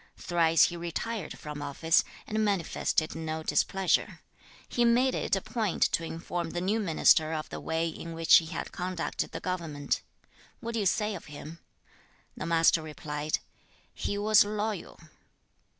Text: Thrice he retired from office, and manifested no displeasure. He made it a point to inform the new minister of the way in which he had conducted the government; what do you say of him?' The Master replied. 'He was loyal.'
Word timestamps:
Thrice 0.17 0.63
he 0.63 0.75
retired 0.77 1.37
from 1.37 1.61
office, 1.61 2.03
and 2.25 2.43
manifested 2.43 3.13
no 3.13 3.43
displeasure. 3.43 4.21
He 4.67 4.83
made 4.83 5.13
it 5.13 5.35
a 5.35 5.41
point 5.41 5.83
to 5.91 6.03
inform 6.03 6.49
the 6.49 6.59
new 6.59 6.79
minister 6.79 7.33
of 7.33 7.49
the 7.49 7.59
way 7.59 7.87
in 7.87 8.13
which 8.13 8.37
he 8.37 8.47
had 8.47 8.71
conducted 8.71 9.31
the 9.31 9.39
government; 9.39 10.01
what 10.59 10.73
do 10.73 10.79
you 10.79 10.87
say 10.87 11.13
of 11.13 11.25
him?' 11.25 11.59
The 12.35 12.47
Master 12.47 12.81
replied. 12.81 13.37
'He 13.93 14.17
was 14.17 14.43
loyal.' 14.43 14.99